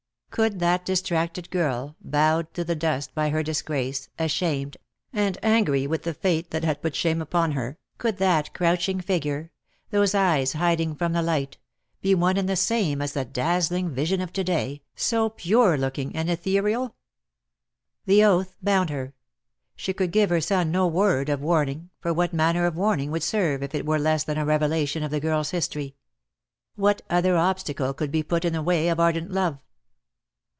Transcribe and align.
Could 0.31 0.59
that 0.59 0.85
distracted 0.85 1.49
girl, 1.49 1.97
bowed 1.99 2.53
to 2.53 2.63
the 2.63 2.73
dust 2.73 3.13
by 3.13 3.31
her 3.31 3.43
disgrace, 3.43 4.07
ashamed, 4.17 4.77
and 5.11 5.37
angry 5.43 5.85
with 5.87 6.03
the 6.03 6.13
fate 6.13 6.51
that 6.51 6.63
had 6.63 6.81
put 6.81 6.95
shame 6.95 7.21
upon 7.21 7.51
her, 7.51 7.77
could 7.97 8.15
that 8.19 8.53
crouching 8.53 9.01
figure, 9.01 9.51
those 9.89 10.15
eyes 10.15 10.53
hiding 10.53 10.95
from 10.95 11.11
the 11.11 11.21
light, 11.21 11.57
be 12.01 12.15
one 12.15 12.37
and 12.37 12.47
the 12.47 12.55
same 12.55 13.01
as 13.01 13.11
the 13.11 13.25
dazzling 13.25 13.89
vision 13.89 14.21
of 14.21 14.31
to 14.31 14.41
day, 14.43 14.81
so 14.95 15.27
pure 15.29 15.77
looking 15.77 16.15
and 16.15 16.29
ethereal? 16.29 16.95
The 18.05 18.23
oath 18.23 18.55
bound 18.61 18.89
her. 18.89 19.13
She 19.75 19.91
could 19.91 20.11
give 20.13 20.29
her 20.29 20.39
son 20.39 20.71
no 20.71 20.87
word 20.87 21.27
of 21.27 21.41
warning, 21.41 21.89
for 21.99 22.13
what 22.13 22.31
manner 22.31 22.65
of 22.65 22.77
warning 22.77 23.11
would 23.11 23.23
serve 23.23 23.61
if 23.61 23.75
it 23.75 23.85
were 23.85 23.99
less 23.99 24.23
than 24.23 24.37
a 24.37 24.45
revelation 24.45 25.03
of 25.03 25.11
the 25.11 25.19
girl's 25.19 25.51
history? 25.51 25.97
What 26.75 27.01
other 27.09 27.35
obstacle 27.35 27.93
could 27.93 28.11
be 28.11 28.23
put 28.23 28.45
in 28.45 28.53
the 28.53 28.63
way 28.63 28.87
of 28.87 28.97
ardent 28.97 29.29
love? 29.29 29.59